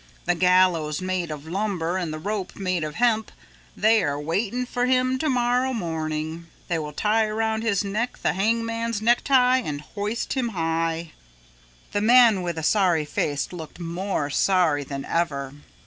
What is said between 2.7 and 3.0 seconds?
of